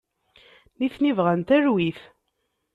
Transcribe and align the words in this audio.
Nitni 0.79 1.11
bɣan 1.17 1.41
talwit. 1.47 1.99